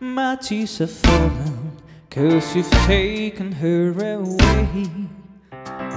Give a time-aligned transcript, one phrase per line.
[0.00, 1.72] My tears have fallen,
[2.08, 4.90] cause you've taken her away.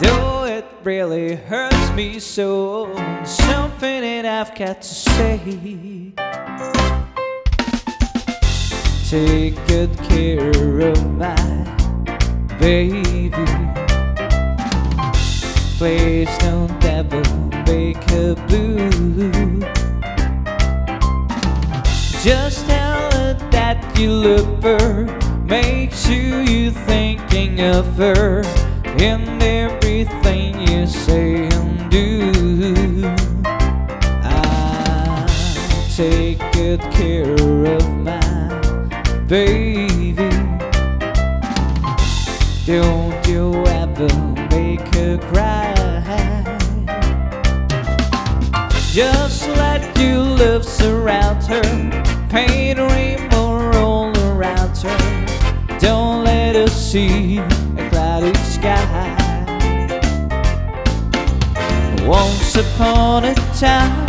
[0.00, 2.92] Though it really hurts me so,
[3.24, 6.12] something that I've got to say.
[9.08, 10.50] Take good care
[10.88, 11.36] of my
[12.58, 13.30] baby.
[15.78, 17.22] Please don't ever
[17.64, 19.60] make her blue.
[24.04, 25.06] You love her.
[25.46, 28.42] Make sure you're thinking of her
[28.98, 33.14] in everything you say and do.
[34.22, 35.26] I
[35.96, 37.32] take good care
[37.76, 38.60] of my
[39.26, 40.28] baby.
[42.66, 44.10] Don't you ever
[44.50, 45.72] make her cry.
[48.92, 51.62] Just let your love surround her.
[52.28, 52.93] Paint a
[56.94, 59.10] see a cloudy sky.
[62.06, 64.06] Once upon a time,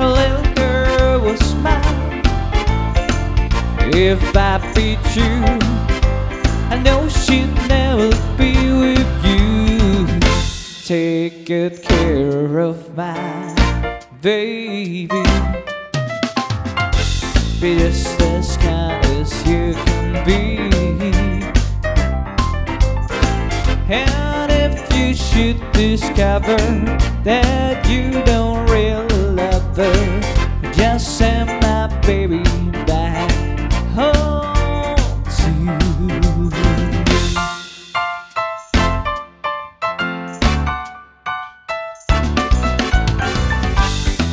[0.00, 2.20] a little girl was mine.
[3.94, 5.34] If I beat you,
[6.74, 10.08] I know she'd never be with you.
[10.84, 15.06] Take good care of my baby.
[17.60, 18.21] Be just
[23.92, 26.56] And if you should discover
[27.24, 32.42] that you don't really love her, just send my baby
[32.86, 33.30] back
[33.92, 34.96] home
[35.36, 35.50] to
[36.08, 36.50] you.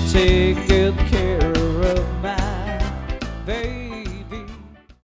[0.10, 1.29] Take good care.